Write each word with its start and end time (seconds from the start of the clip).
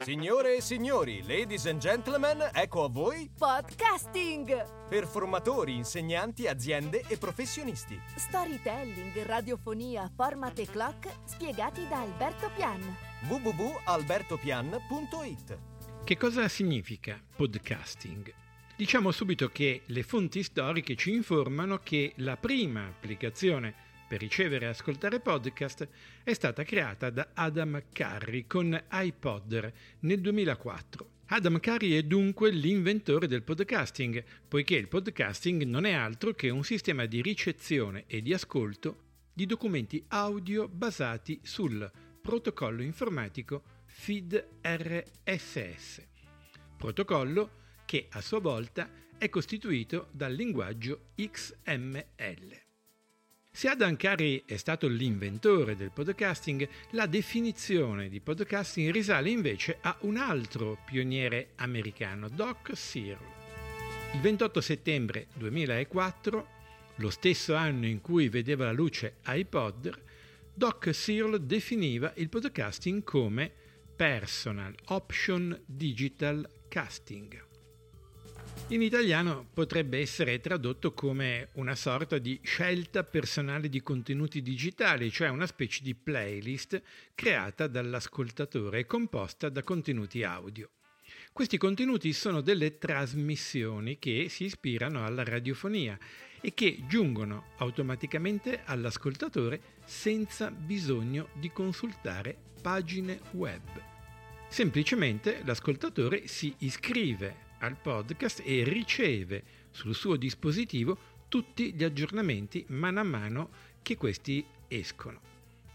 Signore 0.00 0.58
e 0.58 0.60
signori, 0.60 1.24
ladies 1.26 1.66
and 1.66 1.80
gentlemen, 1.80 2.50
ecco 2.52 2.84
a 2.84 2.88
voi 2.88 3.28
Podcasting! 3.36 4.86
per 4.88 5.08
formatori, 5.08 5.74
insegnanti, 5.74 6.46
aziende 6.46 7.02
e 7.08 7.18
professionisti. 7.18 8.00
Storytelling, 8.14 9.24
radiofonia, 9.24 10.08
format 10.14 10.56
e 10.60 10.66
clock 10.66 11.12
spiegati 11.24 11.84
da 11.88 12.02
Alberto 12.02 12.48
Pian. 12.54 12.80
www.albertopian.it 13.26 15.58
Che 16.04 16.16
cosa 16.16 16.46
significa 16.46 17.20
podcasting? 17.34 18.32
Diciamo 18.76 19.10
subito 19.10 19.48
che 19.48 19.82
le 19.86 20.04
fonti 20.04 20.44
storiche 20.44 20.94
ci 20.94 21.12
informano 21.12 21.80
che 21.82 22.12
la 22.18 22.36
prima 22.36 22.86
applicazione 22.86 23.74
per 24.08 24.20
ricevere 24.20 24.64
e 24.64 24.68
ascoltare 24.70 25.20
podcast 25.20 25.86
è 26.24 26.32
stata 26.32 26.64
creata 26.64 27.10
da 27.10 27.28
Adam 27.34 27.82
Curry 27.92 28.46
con 28.46 28.82
iPodder 28.90 29.72
nel 30.00 30.20
2004. 30.20 31.10
Adam 31.26 31.60
Curry 31.60 31.92
è 31.92 32.02
dunque 32.04 32.50
l'inventore 32.50 33.26
del 33.26 33.42
podcasting, 33.42 34.24
poiché 34.48 34.76
il 34.76 34.88
podcasting 34.88 35.62
non 35.64 35.84
è 35.84 35.92
altro 35.92 36.32
che 36.32 36.48
un 36.48 36.64
sistema 36.64 37.04
di 37.04 37.20
ricezione 37.20 38.04
e 38.06 38.22
di 38.22 38.32
ascolto 38.32 39.04
di 39.34 39.44
documenti 39.44 40.02
audio 40.08 40.68
basati 40.68 41.38
sul 41.42 41.88
protocollo 42.20 42.82
informatico 42.82 43.62
FID 43.84 44.42
RSS, 44.62 46.02
protocollo 46.78 47.50
che 47.84 48.06
a 48.10 48.22
sua 48.22 48.40
volta 48.40 48.90
è 49.18 49.28
costituito 49.28 50.08
dal 50.12 50.32
linguaggio 50.32 51.10
XML. 51.14 52.67
Se 53.58 53.66
Adam 53.66 53.96
Curry 53.96 54.44
è 54.46 54.56
stato 54.56 54.86
l'inventore 54.86 55.74
del 55.74 55.90
podcasting, 55.90 56.68
la 56.90 57.06
definizione 57.06 58.08
di 58.08 58.20
podcasting 58.20 58.92
risale 58.92 59.30
invece 59.30 59.78
a 59.80 59.96
un 60.02 60.16
altro 60.16 60.78
pioniere 60.86 61.54
americano, 61.56 62.28
Doc 62.28 62.76
Searle. 62.76 63.26
Il 64.14 64.20
28 64.20 64.60
settembre 64.60 65.26
2004, 65.34 66.46
lo 66.98 67.10
stesso 67.10 67.56
anno 67.56 67.86
in 67.86 68.00
cui 68.00 68.28
vedeva 68.28 68.66
la 68.66 68.70
luce 68.70 69.16
iPod, 69.26 70.02
Doc 70.54 70.94
Searle 70.94 71.44
definiva 71.44 72.12
il 72.14 72.28
podcasting 72.28 73.02
come 73.02 73.50
Personal 73.96 74.72
Option 74.84 75.60
Digital 75.66 76.48
Casting. 76.68 77.47
In 78.70 78.82
italiano 78.82 79.48
potrebbe 79.54 79.98
essere 79.98 80.40
tradotto 80.40 80.92
come 80.92 81.48
una 81.54 81.74
sorta 81.74 82.18
di 82.18 82.38
scelta 82.42 83.02
personale 83.02 83.70
di 83.70 83.82
contenuti 83.82 84.42
digitali, 84.42 85.10
cioè 85.10 85.30
una 85.30 85.46
specie 85.46 85.82
di 85.82 85.94
playlist 85.94 86.82
creata 87.14 87.66
dall'ascoltatore 87.66 88.80
e 88.80 88.84
composta 88.84 89.48
da 89.48 89.62
contenuti 89.62 90.22
audio. 90.22 90.68
Questi 91.32 91.56
contenuti 91.56 92.12
sono 92.12 92.42
delle 92.42 92.76
trasmissioni 92.76 93.98
che 93.98 94.26
si 94.28 94.44
ispirano 94.44 95.02
alla 95.02 95.24
radiofonia 95.24 95.98
e 96.38 96.52
che 96.52 96.84
giungono 96.86 97.52
automaticamente 97.56 98.64
all'ascoltatore 98.66 99.76
senza 99.86 100.50
bisogno 100.50 101.30
di 101.32 101.50
consultare 101.50 102.36
pagine 102.60 103.18
web. 103.30 103.62
Semplicemente 104.50 105.40
l'ascoltatore 105.42 106.26
si 106.26 106.54
iscrive 106.58 107.46
al 107.58 107.76
podcast 107.76 108.42
e 108.44 108.64
riceve 108.64 109.42
sul 109.70 109.94
suo 109.94 110.16
dispositivo 110.16 111.16
tutti 111.28 111.74
gli 111.74 111.84
aggiornamenti 111.84 112.64
man 112.68 112.94
mano 113.06 113.50
che 113.82 113.96
questi 113.96 114.44
escono. 114.66 115.20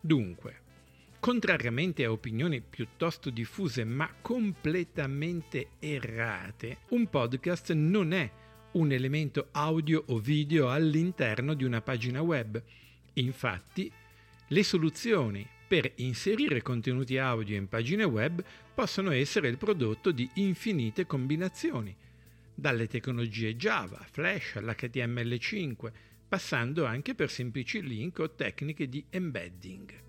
Dunque, 0.00 0.60
contrariamente 1.20 2.04
a 2.04 2.10
opinioni 2.10 2.60
piuttosto 2.60 3.30
diffuse 3.30 3.84
ma 3.84 4.10
completamente 4.20 5.68
errate, 5.78 6.78
un 6.90 7.08
podcast 7.08 7.72
non 7.72 8.12
è 8.12 8.30
un 8.72 8.92
elemento 8.92 9.48
audio 9.52 10.02
o 10.08 10.18
video 10.18 10.70
all'interno 10.70 11.54
di 11.54 11.64
una 11.64 11.80
pagina 11.80 12.20
web. 12.20 12.60
Infatti, 13.14 13.90
le 14.48 14.62
soluzioni 14.64 15.48
per 15.66 15.92
inserire 15.96 16.62
contenuti 16.62 17.18
audio 17.18 17.56
in 17.56 17.68
pagine 17.68 18.04
web 18.04 18.42
possono 18.74 19.12
essere 19.12 19.48
il 19.48 19.56
prodotto 19.56 20.10
di 20.10 20.28
infinite 20.34 21.06
combinazioni, 21.06 21.94
dalle 22.54 22.86
tecnologie 22.86 23.56
Java, 23.56 24.04
Flash 24.10 24.56
all'HTML5, 24.56 25.92
passando 26.28 26.84
anche 26.84 27.14
per 27.14 27.30
semplici 27.30 27.82
link 27.82 28.18
o 28.18 28.30
tecniche 28.30 28.88
di 28.88 29.04
embedding. 29.10 30.02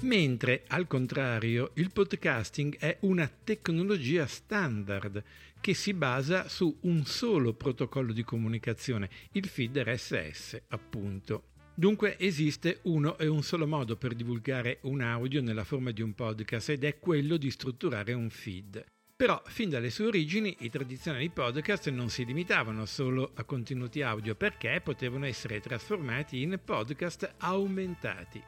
Mentre 0.00 0.64
al 0.68 0.86
contrario 0.86 1.70
il 1.74 1.92
podcasting 1.92 2.76
è 2.76 2.98
una 3.00 3.30
tecnologia 3.44 4.26
standard 4.26 5.22
che 5.60 5.74
si 5.74 5.94
basa 5.94 6.48
su 6.48 6.76
un 6.82 7.04
solo 7.04 7.54
protocollo 7.54 8.12
di 8.12 8.24
comunicazione, 8.24 9.08
il 9.32 9.46
feed 9.46 9.78
RSS 9.78 10.62
appunto. 10.68 11.44
Dunque 11.74 12.18
esiste 12.18 12.80
uno 12.82 13.16
e 13.16 13.26
un 13.26 13.42
solo 13.42 13.66
modo 13.66 13.96
per 13.96 14.12
divulgare 14.12 14.78
un 14.82 15.00
audio 15.00 15.40
nella 15.40 15.64
forma 15.64 15.90
di 15.90 16.02
un 16.02 16.12
podcast 16.12 16.68
ed 16.68 16.84
è 16.84 16.98
quello 16.98 17.38
di 17.38 17.50
strutturare 17.50 18.12
un 18.12 18.28
feed. 18.28 18.84
Però 19.16 19.40
fin 19.46 19.70
dalle 19.70 19.88
sue 19.88 20.06
origini 20.06 20.54
i 20.60 20.68
tradizionali 20.68 21.30
podcast 21.30 21.88
non 21.88 22.10
si 22.10 22.26
limitavano 22.26 22.84
solo 22.84 23.30
a 23.34 23.44
contenuti 23.44 24.02
audio 24.02 24.34
perché 24.34 24.82
potevano 24.84 25.24
essere 25.24 25.60
trasformati 25.60 26.42
in 26.42 26.60
podcast 26.62 27.36
aumentati. 27.38 28.42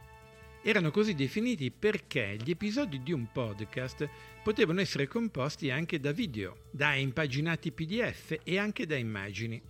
Erano 0.63 0.91
così 0.91 1.15
definiti 1.15 1.71
perché 1.71 2.37
gli 2.39 2.51
episodi 2.51 3.03
di 3.03 3.13
un 3.13 3.33
podcast 3.33 4.07
potevano 4.43 4.81
essere 4.81 5.07
composti 5.07 5.71
anche 5.71 5.99
da 5.99 6.13
video, 6.13 6.65
da 6.71 6.95
impaginati 6.95 7.73
PDF 7.73 8.41
e 8.45 8.59
anche 8.59 8.85
da 8.85 8.97
immagini. 8.97 9.63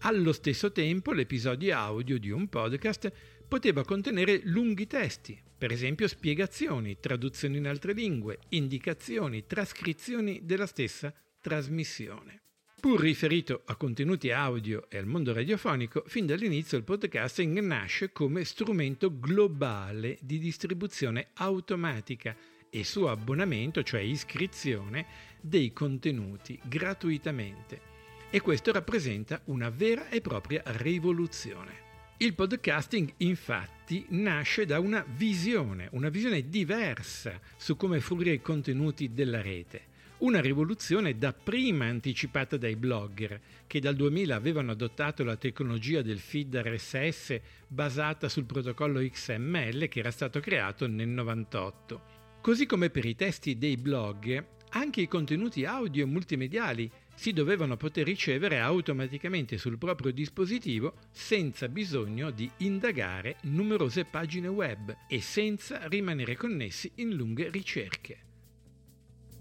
Allo 0.00 0.32
stesso 0.32 0.70
tempo 0.70 1.12
l'episodio 1.12 1.74
audio 1.76 2.18
di 2.18 2.30
un 2.30 2.48
podcast 2.48 3.10
poteva 3.48 3.82
contenere 3.82 4.40
lunghi 4.44 4.86
testi, 4.86 5.36
per 5.56 5.72
esempio 5.72 6.06
spiegazioni, 6.06 6.98
traduzioni 7.00 7.56
in 7.56 7.66
altre 7.66 7.92
lingue, 7.92 8.38
indicazioni, 8.50 9.46
trascrizioni 9.46 10.42
della 10.44 10.66
stessa 10.66 11.12
trasmissione. 11.40 12.42
Pur 12.78 13.00
riferito 13.00 13.62
a 13.64 13.74
contenuti 13.74 14.30
audio 14.30 14.84
e 14.88 14.98
al 14.98 15.06
mondo 15.06 15.32
radiofonico, 15.32 16.04
fin 16.06 16.26
dall'inizio 16.26 16.76
il 16.76 16.84
podcasting 16.84 17.58
nasce 17.60 18.12
come 18.12 18.44
strumento 18.44 19.18
globale 19.18 20.18
di 20.20 20.38
distribuzione 20.38 21.28
automatica 21.34 22.36
e 22.70 22.84
su 22.84 23.04
abbonamento, 23.04 23.82
cioè 23.82 24.00
iscrizione, 24.02 25.06
dei 25.40 25.72
contenuti 25.72 26.60
gratuitamente 26.64 27.94
e 28.36 28.42
questo 28.42 28.70
rappresenta 28.70 29.40
una 29.44 29.70
vera 29.70 30.10
e 30.10 30.20
propria 30.20 30.60
rivoluzione. 30.66 31.84
Il 32.18 32.34
podcasting 32.34 33.14
infatti 33.18 34.04
nasce 34.10 34.66
da 34.66 34.78
una 34.78 35.02
visione, 35.08 35.88
una 35.92 36.10
visione 36.10 36.46
diversa 36.46 37.40
su 37.56 37.76
come 37.76 37.98
fruire 37.98 38.32
i 38.32 38.42
contenuti 38.42 39.14
della 39.14 39.40
rete. 39.40 39.84
Una 40.18 40.42
rivoluzione 40.42 41.16
dapprima 41.16 41.86
anticipata 41.86 42.58
dai 42.58 42.76
blogger, 42.76 43.40
che 43.66 43.80
dal 43.80 43.96
2000 43.96 44.34
avevano 44.34 44.72
adottato 44.72 45.24
la 45.24 45.36
tecnologia 45.36 46.02
del 46.02 46.18
feed 46.18 46.56
RSS 46.56 47.40
basata 47.66 48.28
sul 48.28 48.44
protocollo 48.44 49.00
XML 49.00 49.88
che 49.88 50.00
era 50.00 50.10
stato 50.10 50.40
creato 50.40 50.86
nel 50.86 51.08
98. 51.08 52.02
Così 52.42 52.66
come 52.66 52.90
per 52.90 53.06
i 53.06 53.16
testi 53.16 53.56
dei 53.56 53.78
blog, 53.78 54.44
anche 54.72 55.00
i 55.00 55.08
contenuti 55.08 55.64
audio 55.64 56.06
multimediali 56.06 56.90
si 57.16 57.32
dovevano 57.32 57.76
poter 57.76 58.04
ricevere 58.04 58.60
automaticamente 58.60 59.58
sul 59.58 59.78
proprio 59.78 60.12
dispositivo 60.12 60.94
senza 61.10 61.68
bisogno 61.68 62.30
di 62.30 62.48
indagare 62.58 63.38
numerose 63.42 64.04
pagine 64.04 64.48
web 64.48 64.96
e 65.08 65.20
senza 65.20 65.88
rimanere 65.88 66.36
connessi 66.36 66.92
in 66.96 67.14
lunghe 67.14 67.50
ricerche. 67.50 68.18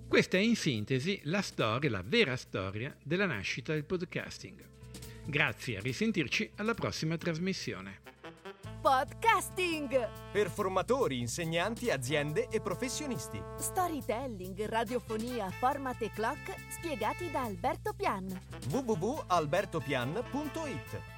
Questa 0.07 0.37
è 0.37 0.39
in 0.39 0.55
sintesi 0.55 1.19
la 1.23 1.41
storia, 1.41 1.89
la 1.89 2.03
vera 2.05 2.35
storia 2.35 2.95
della 3.03 3.25
nascita 3.25 3.73
del 3.73 3.83
podcasting. 3.83 4.63
Grazie, 5.25 5.77
a 5.77 5.81
risentirci 5.81 6.51
alla 6.55 6.73
prossima 6.73 7.17
trasmissione. 7.17 8.14
Podcasting! 8.85 9.89
Per 10.31 10.47
formatori, 10.47 11.17
insegnanti, 11.17 11.89
aziende 11.89 12.47
e 12.49 12.61
professionisti. 12.61 13.41
Storytelling, 13.57 14.63
radiofonia, 14.67 15.49
format 15.49 15.99
e 16.03 16.11
clock 16.11 16.53
spiegati 16.69 17.31
da 17.31 17.41
Alberto 17.41 17.93
Pian. 17.93 18.27
www.albertopian.it 18.69 21.14